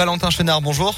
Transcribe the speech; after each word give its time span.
Valentin 0.00 0.30
Chenard, 0.30 0.62
bonjour. 0.62 0.94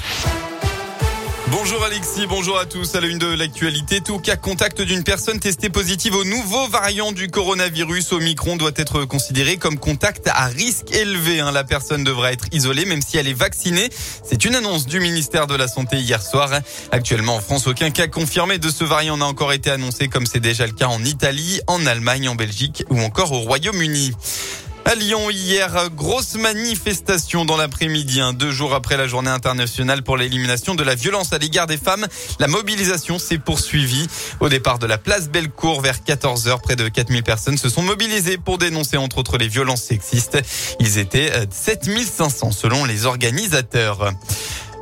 Bonjour 1.47 1.83
Alexis, 1.83 2.25
bonjour 2.25 2.57
à 2.57 2.65
tous. 2.65 2.95
À 2.95 3.01
la 3.01 3.07
une 3.07 3.17
de 3.17 3.27
l'actualité, 3.27 3.99
tout 3.99 4.17
cas 4.17 4.37
contact 4.37 4.81
d'une 4.81 5.03
personne 5.03 5.41
testée 5.41 5.69
positive 5.69 6.15
au 6.15 6.23
nouveau 6.23 6.69
variant 6.69 7.11
du 7.11 7.27
coronavirus 7.27 8.13
Omicron 8.13 8.55
doit 8.55 8.71
être 8.77 9.03
considéré 9.03 9.57
comme 9.57 9.77
contact 9.77 10.29
à 10.29 10.45
risque 10.45 10.93
élevé. 10.93 11.41
Hein. 11.41 11.51
La 11.51 11.65
personne 11.65 12.05
devra 12.05 12.31
être 12.31 12.45
isolée 12.53 12.85
même 12.85 13.01
si 13.01 13.17
elle 13.17 13.27
est 13.27 13.33
vaccinée. 13.33 13.89
C'est 14.23 14.45
une 14.45 14.55
annonce 14.55 14.85
du 14.85 15.01
ministère 15.01 15.47
de 15.47 15.55
la 15.55 15.67
Santé 15.67 15.97
hier 15.97 16.21
soir. 16.21 16.49
Actuellement 16.93 17.35
en 17.35 17.41
France, 17.41 17.67
aucun 17.67 17.91
cas 17.91 18.07
confirmé 18.07 18.57
de 18.57 18.69
ce 18.69 18.85
variant 18.85 19.17
n'a 19.17 19.25
encore 19.25 19.51
été 19.51 19.69
annoncé 19.69 20.07
comme 20.07 20.25
c'est 20.25 20.39
déjà 20.39 20.65
le 20.65 20.71
cas 20.71 20.87
en 20.87 21.03
Italie, 21.03 21.59
en 21.67 21.85
Allemagne, 21.85 22.29
en 22.29 22.35
Belgique 22.35 22.85
ou 22.89 23.01
encore 23.01 23.33
au 23.33 23.39
Royaume-Uni. 23.39 24.13
À 24.85 24.95
Lyon, 24.95 25.29
hier, 25.29 25.89
grosse 25.95 26.35
manifestation 26.35 27.45
dans 27.45 27.55
l'après-midi, 27.55 28.19
hein. 28.19 28.33
deux 28.33 28.51
jours 28.51 28.73
après 28.73 28.97
la 28.97 29.07
journée 29.07 29.29
internationale 29.29 30.03
pour 30.03 30.17
l'élimination 30.17 30.75
de 30.75 30.83
la 30.83 30.93
violence 30.93 31.31
à 31.31 31.37
l'égard 31.37 31.67
des 31.67 31.77
femmes. 31.77 32.05
La 32.39 32.47
mobilisation 32.47 33.17
s'est 33.17 33.37
poursuivie. 33.37 34.07
Au 34.41 34.49
départ 34.49 34.79
de 34.79 34.85
la 34.85 34.97
place 34.97 35.29
Bellecour, 35.29 35.79
vers 35.79 36.03
14 36.03 36.49
heures, 36.49 36.61
près 36.61 36.75
de 36.75 36.89
4000 36.89 37.23
personnes 37.23 37.57
se 37.57 37.69
sont 37.69 37.81
mobilisées 37.81 38.37
pour 38.37 38.57
dénoncer 38.57 38.97
entre 38.97 39.19
autres 39.19 39.37
les 39.37 39.47
violences 39.47 39.83
sexistes. 39.83 40.37
Ils 40.81 40.97
étaient 40.97 41.31
7500 41.49 42.47
euh, 42.47 42.51
selon 42.51 42.83
les 42.83 43.05
organisateurs. 43.05 44.11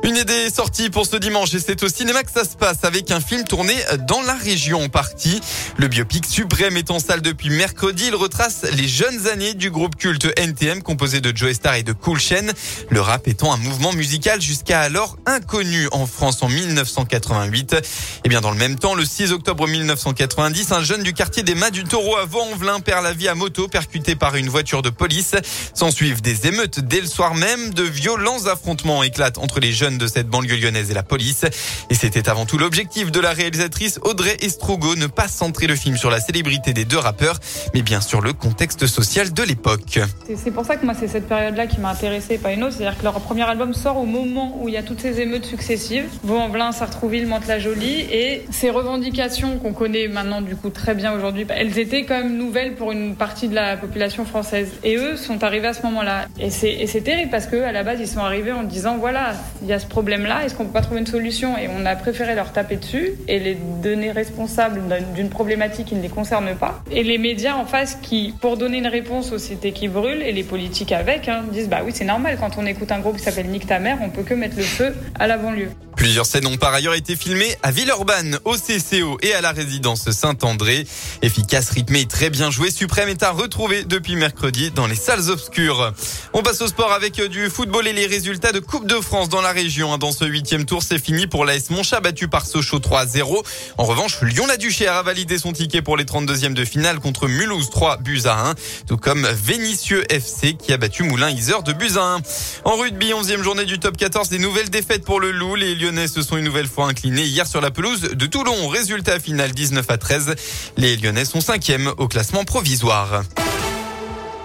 Une 0.04 0.16
idée 0.16 0.50
sortie 0.50 0.90
pour 0.90 1.06
ce 1.06 1.14
dimanche 1.14 1.54
et 1.54 1.60
c'est 1.60 1.80
au 1.84 1.88
cinéma 1.88 2.24
que 2.24 2.32
ça 2.32 2.42
se 2.42 2.56
passe 2.56 2.82
avec 2.82 3.12
un 3.12 3.20
film 3.20 3.44
tourné 3.44 3.72
dans 4.08 4.20
la 4.22 4.34
région 4.34 4.82
en 4.82 4.88
partie. 4.88 5.40
Le 5.76 5.86
biopic 5.86 6.26
suprême 6.26 6.76
est 6.76 6.90
en 6.90 6.98
salle 6.98 7.22
depuis 7.22 7.50
mercredi. 7.50 8.06
Il 8.08 8.16
retrace 8.16 8.64
les 8.72 8.88
jeunes 8.88 9.28
années 9.28 9.54
du 9.54 9.70
groupe 9.70 9.94
culte 9.94 10.26
NTM 10.36 10.82
composé 10.82 11.20
de 11.20 11.34
Joe 11.34 11.52
Star 11.52 11.76
et 11.76 11.84
de 11.84 11.92
Cool 11.92 12.18
Chain. 12.18 12.48
Le 12.90 13.00
rap 13.00 13.28
étant 13.28 13.52
un 13.52 13.56
mouvement 13.58 13.92
musical 13.92 14.42
jusqu'à 14.42 14.80
alors 14.80 15.18
inconnu 15.24 15.86
en 15.92 16.06
France 16.06 16.42
en 16.42 16.48
1988. 16.48 17.76
Et 18.24 18.28
bien 18.28 18.40
dans 18.40 18.50
le 18.50 18.58
même 18.58 18.80
temps, 18.80 18.96
le 18.96 19.04
6 19.04 19.30
octobre 19.30 19.68
1990, 19.68 20.72
un 20.72 20.82
jeune 20.82 21.04
du 21.04 21.12
quartier 21.12 21.44
des 21.44 21.54
Mâts 21.54 21.70
du 21.70 21.84
Taureau 21.84 22.16
à 22.16 22.24
Vaux-en-Velin 22.24 22.80
perd 22.80 23.04
la 23.04 23.12
vie 23.12 23.28
à 23.28 23.36
moto 23.36 23.68
percuté 23.68 24.16
par 24.16 24.34
une 24.34 24.48
voiture 24.48 24.82
de 24.82 24.90
police. 24.90 25.36
S'en 25.74 25.92
suivent 25.92 26.22
des 26.22 26.48
émeutes 26.48 26.80
dès 26.80 27.00
le 27.00 27.06
soir 27.06 27.36
même. 27.36 27.72
De 27.72 27.84
violents 27.84 28.46
affrontements 28.46 29.04
éclatent 29.04 29.38
entre 29.38 29.60
les 29.60 29.72
jeunes 29.72 29.91
de 29.98 30.06
cette 30.06 30.28
banlieue 30.28 30.56
lyonnaise 30.56 30.90
et 30.90 30.94
la 30.94 31.02
police. 31.02 31.44
Et 31.90 31.94
c'était 31.94 32.28
avant 32.28 32.46
tout 32.46 32.58
l'objectif 32.58 33.10
de 33.10 33.20
la 33.20 33.32
réalisatrice 33.32 33.98
Audrey 34.02 34.36
Estrugo, 34.40 34.96
ne 34.96 35.06
pas 35.06 35.28
centrer 35.28 35.66
le 35.66 35.76
film 35.76 35.96
sur 35.96 36.10
la 36.10 36.20
célébrité 36.20 36.72
des 36.72 36.84
deux 36.84 36.98
rappeurs, 36.98 37.38
mais 37.74 37.82
bien 37.82 38.00
sur 38.00 38.20
le 38.20 38.32
contexte 38.32 38.86
social 38.86 39.32
de 39.32 39.42
l'époque. 39.42 40.00
C'est 40.36 40.50
pour 40.50 40.64
ça 40.64 40.76
que 40.76 40.84
moi 40.84 40.94
c'est 40.98 41.08
cette 41.08 41.28
période-là 41.28 41.66
qui 41.66 41.80
m'a 41.80 41.90
intéressée, 41.90 42.38
pas 42.38 42.52
une 42.52 42.64
autre. 42.64 42.76
C'est-à-dire 42.76 42.98
que 42.98 43.04
leur 43.04 43.20
premier 43.20 43.42
album 43.42 43.74
sort 43.74 43.98
au 43.98 44.06
moment 44.06 44.58
où 44.60 44.68
il 44.68 44.74
y 44.74 44.76
a 44.76 44.82
toutes 44.82 45.00
ces 45.00 45.20
émeutes 45.20 45.44
successives. 45.44 46.04
Vaux-en-Velin, 46.22 46.72
Sartrouville, 46.72 47.26
Mantes-la-Jolie. 47.26 48.06
Et 48.10 48.44
ces 48.50 48.70
revendications 48.70 49.58
qu'on 49.58 49.72
connaît 49.72 50.08
maintenant 50.08 50.40
du 50.42 50.56
coup 50.56 50.70
très 50.70 50.94
bien 50.94 51.12
aujourd'hui, 51.12 51.46
elles 51.48 51.78
étaient 51.78 52.04
quand 52.04 52.18
même 52.18 52.36
nouvelles 52.36 52.74
pour 52.74 52.92
une 52.92 53.16
partie 53.16 53.48
de 53.48 53.54
la 53.54 53.76
population 53.76 54.24
française. 54.24 54.70
Et 54.84 54.96
eux 54.96 55.16
sont 55.16 55.42
arrivés 55.44 55.68
à 55.68 55.74
ce 55.74 55.82
moment-là. 55.82 56.26
Et 56.38 56.50
c'est 56.50 57.02
terrible 57.02 57.30
parce 57.30 57.46
qu'à 57.46 57.72
la 57.72 57.82
base 57.82 57.98
ils 58.00 58.08
sont 58.08 58.20
arrivés 58.20 58.52
en 58.52 58.62
disant 58.62 58.96
voilà, 58.98 59.34
il 59.62 59.68
y 59.68 59.72
a 59.72 59.78
ce 59.82 59.86
problème-là 59.86 60.44
Est-ce 60.44 60.54
qu'on 60.54 60.64
peut 60.64 60.72
pas 60.72 60.80
trouver 60.80 61.00
une 61.00 61.06
solution 61.06 61.56
Et 61.58 61.68
on 61.68 61.84
a 61.84 61.94
préféré 61.96 62.34
leur 62.34 62.52
taper 62.52 62.76
dessus 62.76 63.12
et 63.28 63.38
les 63.38 63.56
donner 63.82 64.10
responsables 64.10 64.82
d'une 65.14 65.28
problématique 65.28 65.88
qui 65.88 65.94
ne 65.94 66.02
les 66.02 66.08
concerne 66.08 66.54
pas. 66.54 66.82
Et 66.90 67.02
les 67.02 67.18
médias 67.18 67.54
en 67.54 67.66
face 67.66 67.96
qui, 67.96 68.34
pour 68.40 68.56
donner 68.56 68.78
une 68.78 68.86
réponse 68.86 69.32
aux 69.32 69.38
cités 69.38 69.72
qui 69.72 69.88
brûlent 69.88 70.22
et 70.22 70.32
les 70.32 70.44
politiques 70.44 70.92
avec, 70.92 71.28
hein, 71.28 71.42
disent 71.52 71.68
bah 71.68 71.80
oui 71.84 71.92
c'est 71.94 72.04
normal 72.04 72.36
quand 72.40 72.58
on 72.58 72.66
écoute 72.66 72.92
un 72.92 73.00
groupe 73.00 73.16
qui 73.16 73.22
s'appelle 73.22 73.46
Nick 73.46 73.66
ta 73.66 73.78
mère, 73.78 73.98
on 74.02 74.10
peut 74.10 74.22
que 74.22 74.34
mettre 74.34 74.56
le 74.56 74.62
feu 74.62 74.94
à 75.18 75.26
la 75.26 75.36
banlieue. 75.36 75.70
Plusieurs 76.02 76.26
scènes 76.26 76.48
ont 76.48 76.56
par 76.56 76.74
ailleurs 76.74 76.94
été 76.94 77.14
filmées 77.14 77.54
à 77.62 77.70
Villeurbanne, 77.70 78.40
au 78.44 78.56
CCO 78.56 79.18
et 79.22 79.34
à 79.34 79.40
la 79.40 79.52
résidence 79.52 80.10
Saint-André. 80.10 80.84
Efficace, 81.22 81.70
rythmé 81.70 82.00
et 82.00 82.06
très 82.06 82.28
bien 82.28 82.50
joué, 82.50 82.72
Suprême 82.72 83.08
est 83.08 83.22
à 83.22 83.30
retrouver 83.30 83.84
depuis 83.84 84.16
mercredi 84.16 84.72
dans 84.72 84.88
les 84.88 84.96
salles 84.96 85.30
obscures. 85.30 85.92
On 86.32 86.42
passe 86.42 86.60
au 86.60 86.66
sport 86.66 86.90
avec 86.90 87.20
du 87.20 87.48
football 87.48 87.86
et 87.86 87.92
les 87.92 88.06
résultats 88.06 88.50
de 88.50 88.58
Coupe 88.58 88.88
de 88.88 88.96
France 88.96 89.28
dans 89.28 89.42
la 89.42 89.52
région. 89.52 89.96
Dans 89.96 90.10
ce 90.10 90.24
huitième 90.24 90.64
tour, 90.64 90.82
c'est 90.82 90.98
fini 90.98 91.28
pour 91.28 91.44
l'AS 91.44 91.70
Monchat 91.70 92.00
battu 92.00 92.26
par 92.26 92.46
Sochaux 92.46 92.80
3-0. 92.80 93.44
En 93.78 93.84
revanche, 93.84 94.20
Lyon-la-Duchère 94.22 94.94
a 94.94 95.04
validé 95.04 95.38
son 95.38 95.52
ticket 95.52 95.82
pour 95.82 95.96
les 95.96 96.04
32e 96.04 96.52
de 96.52 96.64
finale 96.64 96.98
contre 96.98 97.28
Mulhouse 97.28 97.70
3 97.70 97.98
buts 97.98 98.22
à 98.24 98.48
1, 98.48 98.54
tout 98.88 98.96
comme 98.96 99.24
Vénitieux 99.28 100.04
FC 100.12 100.54
qui 100.54 100.72
a 100.72 100.78
battu 100.78 101.04
Moulin-Isère 101.04 101.62
de 101.62 101.72
buts 101.72 101.92
à 101.94 102.16
1. 102.16 102.22
En 102.64 102.76
rugby, 102.76 103.12
11e 103.12 103.44
journée 103.44 103.66
du 103.66 103.78
top 103.78 103.96
14, 103.96 104.30
des 104.30 104.40
nouvelles 104.40 104.68
défaites 104.68 105.04
pour 105.04 105.20
le 105.20 105.30
Loup. 105.30 105.54
Les 105.54 105.91
Lyonnais 105.92 106.08
se 106.08 106.22
sont 106.22 106.38
une 106.38 106.44
nouvelle 106.44 106.68
fois 106.68 106.86
inclinés 106.88 107.24
hier 107.24 107.46
sur 107.46 107.60
la 107.60 107.70
pelouse 107.70 108.00
de 108.00 108.26
Toulon. 108.26 108.66
Résultat 108.68 109.20
final 109.20 109.52
19 109.52 109.84
à 109.90 109.98
13. 109.98 110.34
Les 110.78 110.96
Lyonnais 110.96 111.26
sont 111.26 111.42
cinquièmes 111.42 111.92
au 111.98 112.08
classement 112.08 112.44
provisoire. 112.44 113.24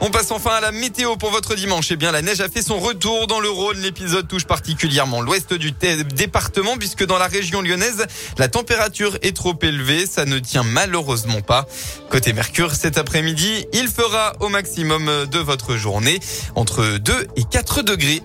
On 0.01 0.09
passe 0.09 0.31
enfin 0.31 0.55
à 0.55 0.59
la 0.59 0.73
météo 0.73 1.15
pour 1.15 1.31
votre 1.31 1.55
dimanche. 1.55 1.89
Eh 1.89 1.95
bien, 1.95 2.11
la 2.11 2.21
neige 2.21 2.41
a 2.41 2.49
fait 2.49 2.61
son 2.61 2.79
retour 2.79 3.27
dans 3.27 3.39
le 3.39 3.49
Rhône. 3.49 3.77
L'épisode 3.77 4.27
touche 4.27 4.43
particulièrement 4.43 5.21
l'ouest 5.21 5.53
du 5.53 5.71
département 5.71 6.75
puisque 6.75 7.05
dans 7.05 7.17
la 7.17 7.27
région 7.27 7.61
lyonnaise, 7.61 8.05
la 8.37 8.49
température 8.49 9.17
est 9.21 9.33
trop 9.33 9.57
élevée. 9.61 10.05
Ça 10.05 10.25
ne 10.25 10.39
tient 10.39 10.63
malheureusement 10.63 11.39
pas. 11.39 11.65
Côté 12.09 12.33
Mercure, 12.33 12.75
cet 12.75 12.97
après-midi, 12.97 13.65
il 13.71 13.87
fera 13.87 14.33
au 14.41 14.49
maximum 14.49 15.09
de 15.31 15.39
votre 15.39 15.77
journée 15.77 16.19
entre 16.55 16.97
2 16.97 17.27
et 17.37 17.43
4 17.49 17.83
degrés. 17.83 18.21